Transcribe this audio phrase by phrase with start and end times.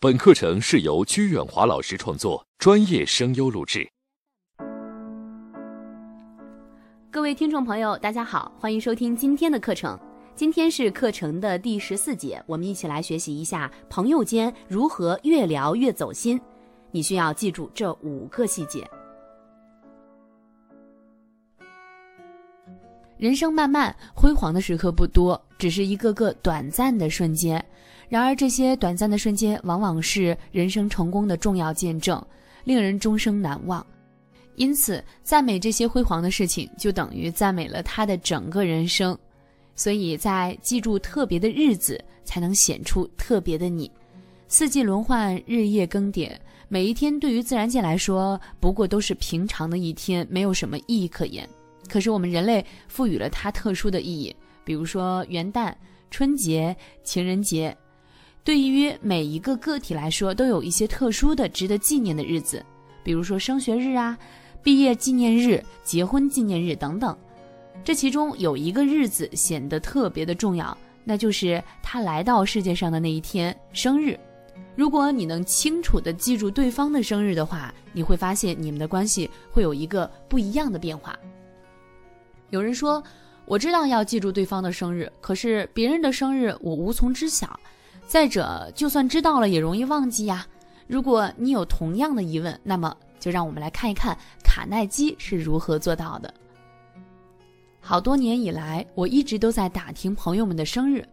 [0.00, 3.90] 本课程是由鞠远华老师创作，专业声优录制。
[7.10, 9.98] 各位听众朋友，大家好，欢迎收听今天的课程。
[10.36, 16.40] 今天是课程的第十四节，我们一起来学习一下朋友间如何越聊越走心。
[16.92, 18.88] 你需要记住这五个细节。
[23.18, 27.62] 人生漫漫，辉煌的时刻不多，只是一个个短暂的瞬间。
[28.08, 32.24] 然而，这些短暂的瞬间往往是人生成功的重要见证，
[32.62, 33.84] 令人终生难忘。
[34.54, 39.18] 因此，赞美这些辉煌的事情，就等于赞美了他的整个人生。
[39.74, 43.90] 所以在记住特别的日子，才能显出特别的你。
[44.46, 46.30] 四季轮换，日夜更迭，
[46.68, 51.48] 每一天对于自然界来说，不过都是平常的一天，没有什么意义可言。
[51.88, 54.34] 可是我们人类赋予了它特殊的意义，
[54.64, 55.74] 比如说元旦、
[56.10, 57.76] 春节、情人节。
[58.44, 62.64] 对于每一个个体来说，都有一些特殊的、值得纪念的日子，
[63.02, 64.16] 比如说升学日啊、
[64.62, 67.16] 毕业纪念日、结婚纪念日等等。
[67.84, 74.18] 这其中有一个日子显得特别的重要，那就是他来到世界上的那一天——生日。
[74.74, 81.18] 如果你能清楚地记住对方的生日的话，你会发现你们的关系会有一个不一样的变化。
[82.50, 83.02] 有人说
[83.46, 87.58] ：“我知道要记住对方的生日，可是别人的生日我无从知晓。”
[88.06, 90.46] 再者，就算知道了也容易忘记呀。
[90.86, 96.32] 如果你有同样的疑问，那么就让我们来看一看卡耐基是如何做到的。
[97.80, 101.06] 好多年以来，我一直都在打听朋友们的生日，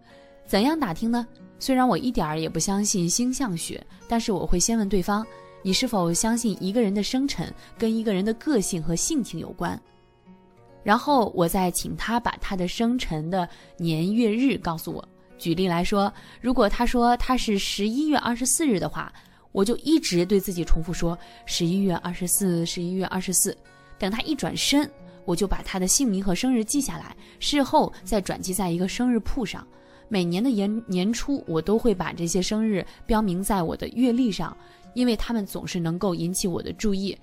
[0.45, 1.27] 怎样打听呢？
[1.59, 5.25] 虽然我一点儿也不相信星象学，但是我会先问对方：
[5.63, 9.77] 你是否相信一个人的生辰跟一个人的个性和性情有关？
[10.85, 15.03] 然后我再请他把他的生辰的年月日告诉我。
[15.35, 19.11] 举例来说，如果他说他是十一月二十四日的话，
[19.51, 23.57] 我就一直对自己重复说十一月二十四，十一月二十四。
[23.97, 24.87] 等他一转身，
[25.25, 29.67] 我就把他的姓名和生日记下来，事后再转记在一个生日簿上。
[30.07, 34.55] 每年的年年初，我都会把这些生日标明在我的月历上，
[34.93, 37.17] 因为他们总是能够引起我的注意。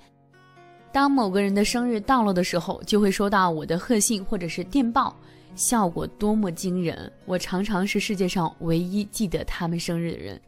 [0.92, 5.16] 当某个人的生日到了的时候，就会收到我的贺信或者是电报。
[5.54, 7.12] 效果多么惊人！
[7.26, 10.40] 我常常是世界上唯一记得他们生日的人。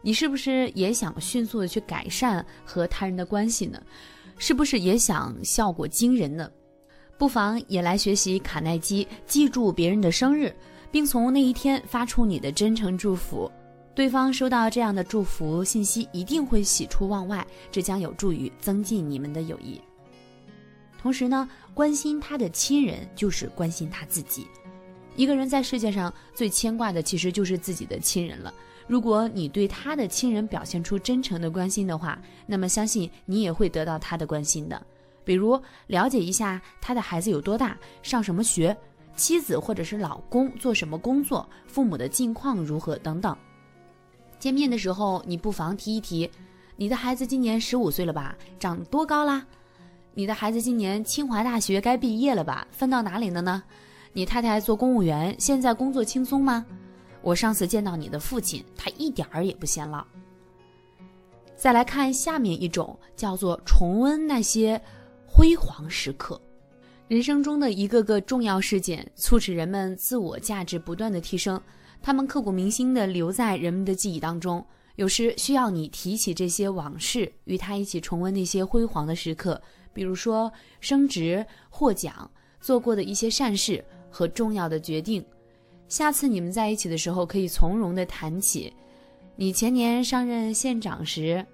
[0.00, 3.78] 你是不是也想迅速的去改善和他人的关系呢？
[4.38, 6.50] 是不是也想效果惊人呢？
[7.18, 10.54] 不妨也来学习卡耐基，记住别人的生日，
[10.90, 13.50] 并从那一天发出你的真诚祝福。
[13.94, 19.80] 对方收到这样的祝福信息，一定会喜出望外，这将有助于增进你们的友谊。
[21.00, 24.46] 同时呢，关心他的亲人就是关心他自己。
[25.16, 28.54] 一个人在世界上最牵挂的，其实就是自己的亲人了。
[28.86, 34.80] 如果你对他的亲人表现出真诚的关心的话，那么相信你也会得到他的关心的。
[35.24, 38.76] 比如了解一下他的孩子有多大，上什么学，
[39.16, 43.36] 妻子或者是老公做什么工作，父母的近况如何等等。
[44.40, 46.28] 见面的时候，你不妨提一提，
[46.74, 48.34] 你的孩子今年十五岁了吧？
[48.58, 49.46] 长多高啦？
[50.14, 52.66] 你的孩子今年清华大学该毕业了吧？
[52.72, 53.62] 分到哪里了呢？
[54.12, 56.66] 你太太做公务员，现在工作轻松吗？
[57.22, 60.04] 我上次见到你的父亲，他一点儿也不显老。
[61.54, 64.80] 再来看下面一种，叫做重温那些
[65.26, 66.40] 辉煌时刻。
[67.06, 71.60] 人生中的一个个重要事件，促使人们自我价值不断的提升，
[72.02, 74.64] 他们刻骨铭心的留在人们的记忆当中。
[74.96, 79.60] 有时需要你提起这些往事，与他一起重温那些辉煌的时刻。
[79.92, 85.24] 比如说升职、获奖、做过的一些善事和重要的决定，
[85.88, 88.72] 下次你们在一起的时候可以从容的谈起。
[89.36, 91.44] 你前年上任县长时，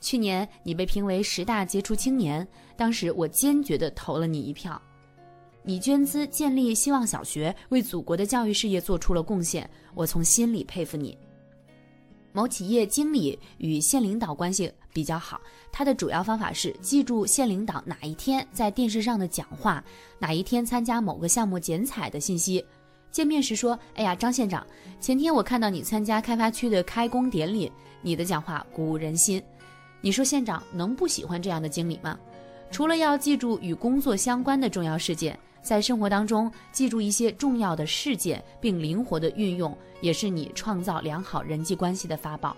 [0.00, 2.46] 去年你被评为十大杰出青年，
[2.76, 4.80] 当时我坚决的投了你一票。
[5.68, 11.18] 你捐资建立希望小学，为祖国的教育事业做出了贡献，我从心里佩服你。
[12.32, 15.40] 某企业经理与县领导关系比较好，
[15.72, 19.82] 他的主要方法是记住县领导哪一天在电视上的讲话，
[20.20, 22.64] 哪一天参加某个项目剪彩的信息。
[23.10, 24.64] 见面时说：“哎呀，张县长，
[25.00, 27.72] 前天我看到你参加开发区的开工典礼，
[28.02, 29.42] 你的讲话鼓舞人心。”
[30.00, 32.16] 你说县长能不喜欢这样的经理吗？
[32.70, 35.36] 除了要记住与工作相关的重要事件。
[35.66, 42.56] 在生活当中记住一些重要的事件，并灵活的运用，也是你创造良好人际关系的法宝。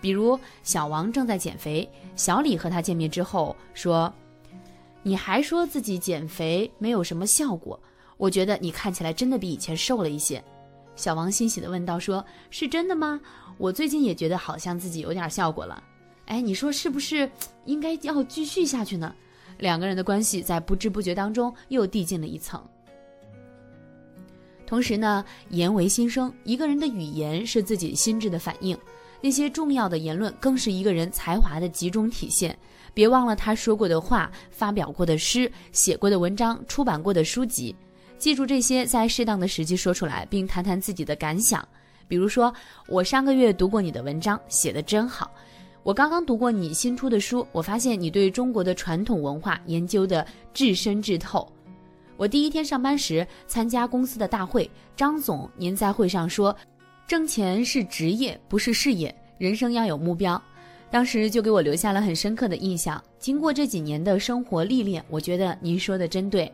[0.00, 4.12] 比如，小王正在减肥，小李和他见面之后说
[5.04, 7.80] ：“你还说自己减肥没有什么效果，
[8.16, 10.42] 我觉得你看起来真的比以前瘦了一些。”
[10.96, 13.20] 小王欣喜地问道：“说是真的吗？
[13.58, 15.80] 我最近也觉得好像自己有点效果了。
[16.26, 17.30] 哎，你说是不是
[17.64, 19.14] 应该要继续下去呢？”
[19.58, 22.62] 两个人的关系在不知不觉当中又递进了一层。
[24.66, 28.76] 同时呢，言为心声，一个人的语言是自己心智的反应，
[29.20, 32.56] 那些重要的言论更是一个人才华的集中体现。
[32.94, 37.74] 别忘了他说过的话、发表过的诗、写过的文章、出版过的书籍，
[38.18, 41.66] 记住这些，在适当的时机说出来，并谈谈自己的感想。
[42.06, 42.52] 比如说，
[42.86, 45.30] 我上个月读过你的文章，写的真好。
[45.84, 51.46] 我刚刚读过你新出的书，我发现你对中国的传统文化研究的至深至透。
[52.16, 56.56] 我第一天上班时参加公司的大会，张总您在会上说，
[57.06, 60.40] 挣钱是职业，不是事业，人生要有目标。
[60.90, 63.02] 当时就给我留下了很深刻的印象。
[63.18, 66.50] 经过这几年的生活历练，我觉得您说的真对。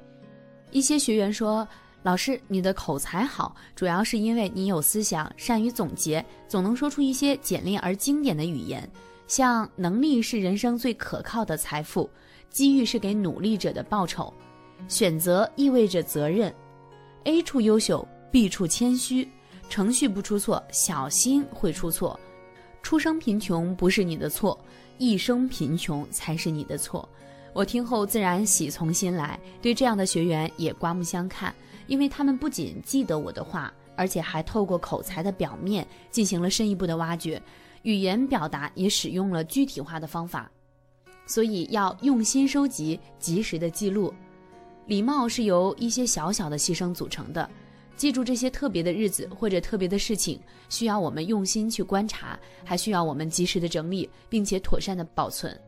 [0.72, 1.66] 一些学员说，
[2.02, 8.90] 老师你的口才好，主要是因为你有思想，善于总结，总能说出一些简练而经典的语言。
[9.30, 12.10] 像能力是人生最可靠的财富，
[12.50, 14.34] 机遇是给努力者的报酬，
[14.88, 16.52] 选择意味着责任。
[17.22, 19.28] A 处优秀，B 处谦虚，
[19.68, 22.18] 程序不出错，小心会出错。
[22.82, 24.58] 出生贫穷不是你的错，
[24.98, 27.08] 一生贫穷才是你的错。
[27.52, 31.54] 我听后自然喜从心来，对这样的学员也刮目相看，
[31.86, 37.40] 因为他们不仅记得我的话，而且还透过口才的表面进行了深一步的挖掘。
[37.82, 40.50] 语言表达也使用了具体化的方法，
[41.26, 44.12] 所以要用心收集，及时的记录。
[44.86, 47.48] 礼貌是由一些小小的牺牲组成的，
[47.96, 55.58] 记住这些特别的日子或者特别的事情，需要我们用心去观察，还需要我们及时的整理，并且妥善的保存。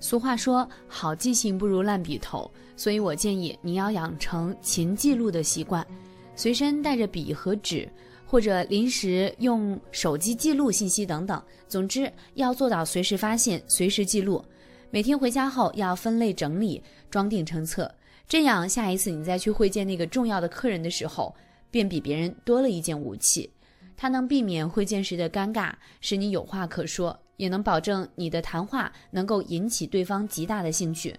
[0.00, 5.86] 俗话说，好记性不如烂笔头，所以我建议你要养成勤记录的习惯，
[6.34, 7.88] 随身带着笔和纸。
[8.24, 14.42] 或者临时用手机记录信息等等，总之要做到随时发现、随时记录。
[14.90, 17.94] 每天回家后要分类整理、装订成册，
[18.26, 21.34] 这样下一次你再去会见那个重要的客人的时候，
[21.70, 23.50] 便比别人多了一件武器。
[23.98, 25.70] 它能避免会见时的尴尬，
[26.00, 31.14] 使你有话可说，也能保证你的谈话能够引起对方极大的兴趣。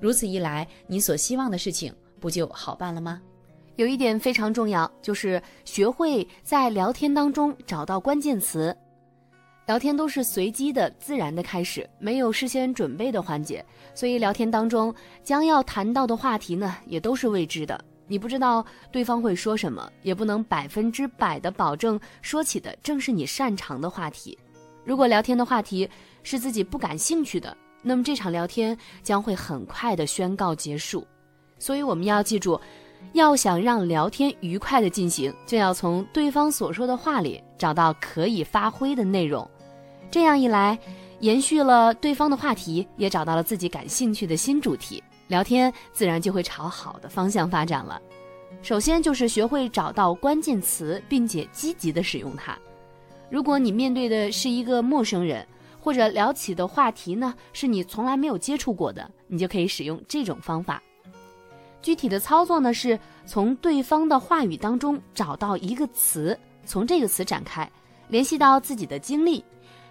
[0.00, 3.22] 如此一来，你所希望的事情不就好办了吗？
[3.78, 8.76] 有一点非常重要，就是学会在聊天当中找到关键词。
[9.66, 13.64] 聊天都是随机的、自然的开始，没有事先准备的环节，
[13.94, 14.92] 所以聊天当中
[15.22, 17.80] 将要谈到的话题呢，也都是未知的。
[18.08, 24.36] 你不知道对方会说什么，也不能百分之百的保证说起的正是你擅长的话题。
[24.84, 25.88] 如果聊天的话题
[26.24, 31.06] 是自己不感兴趣的，那么这场聊天将会很快的宣告结束。
[31.60, 32.60] 所以我们要记住。
[33.12, 39.48] 要想让聊天愉快的进行，就要从对方所说的话里找到可以发挥的内容。
[40.10, 40.78] 这样一来，
[41.20, 48.00] 延续了对方的话题，也找到了自己感兴趣的新主题，聊天自然就会朝好的方向发展了。
[48.62, 52.58] 首先就是学会找到关键词，并且积极的使用它。
[53.30, 55.46] 如果你面对的是一个陌生人，
[55.80, 60.82] 或者聊起的话题呢是你从来没有接触过的，你就可以使用这种方法。
[61.80, 67.70] 具体的操作呢，是从对方的话语当中找到一个词，从这个词展开，
[68.08, 69.44] 联系到自己的经历，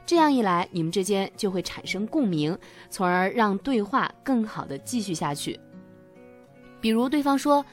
[0.06, 2.58] 这样一来，你们之间就会产生共鸣，
[2.90, 5.60] 从而让对话更好的继续下去。
[6.80, 7.66] 比如对方说：“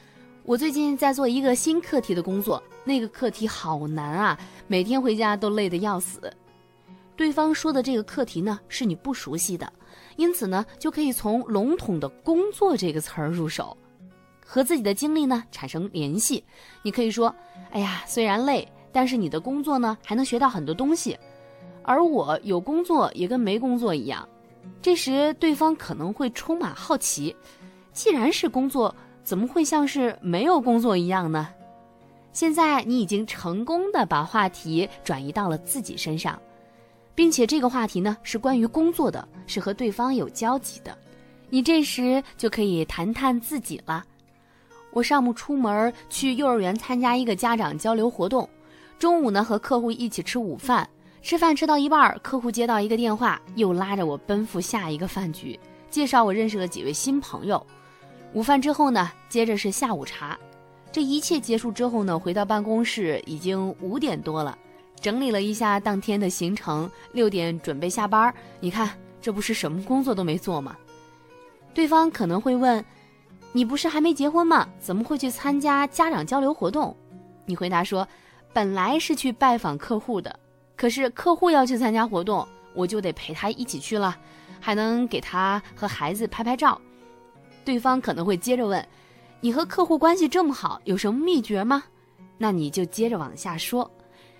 [0.43, 6.19] 我最近在做一个新课题的工作，那个课题好难啊，每天回家都累得要死。”
[7.15, 9.71] 对方说的这个课题呢，是你不熟悉的，
[10.15, 13.77] 因此呢，就可以从笼统的工作这个词儿入手。
[14.47, 16.43] 和自己的经历呢产生联系，
[16.83, 17.33] 你可以说
[17.73, 21.17] ：“哎呀，虽然累，但是你的工作呢还能学到很多东西，
[21.81, 24.27] 而我有工作也跟没工作一样。”
[24.81, 27.35] 这时对方可能会充满好奇
[27.91, 31.49] ：“既然是工作，怎么会像是没有工作一样呢？”
[32.31, 36.39] 现在你已经成功的把话题转移到了自己身上，
[37.15, 40.97] 并且这个话题呢是关于工作的，是和对方有交集的，
[41.49, 44.03] 你这时就可以谈谈自己了。
[44.95, 48.49] 我上午出门去幼儿园参加一个家长交流活动，
[48.97, 50.89] 中午呢和客户一起吃午饭，
[51.21, 55.59] 吃饭吃到一半，客户接到一个电话，又拉着我奔赴下一个饭局，
[55.89, 57.61] 介绍我认识了几位新朋友。
[58.31, 60.39] 午饭之后呢，接着是下午茶，
[60.93, 64.57] 这一切结束之后呢，回到办公室已经五点多了，
[65.01, 68.33] 整理了一下当天的行程，六点准备下班。
[68.61, 70.73] 你看，这不是什么工作都没做吗？
[71.73, 72.81] 对方可能会问。
[73.55, 74.67] 你不是还没结婚吗？
[74.81, 76.93] 怎么会去参加家长交流活动？
[77.45, 78.05] 你回答说
[78.51, 80.37] ：“本来是去拜访客户的，
[80.75, 84.13] 可是客户要去参加活动，我就得陪他一起去了，
[84.59, 86.81] 还能给他和孩子拍拍照。
[87.63, 88.85] 对方可能会接着问
[89.39, 91.81] ：“你和客户关系这么好，有什么秘诀吗？”
[92.37, 93.89] 那你就接着往下说。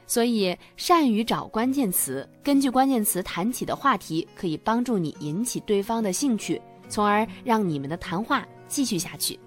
[0.05, 9.39] 所以，善于找关键词，根据关键词谈起的话题，可以帮助你引起对方的兴趣，从而让你们的谈话继续下去。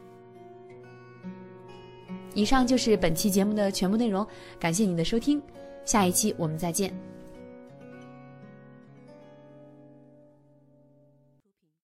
[2.35, 4.27] 以上就是本期节目的全部内容，
[4.61, 5.43] 感谢你的收听，
[5.85, 6.93] 下一期我们再见。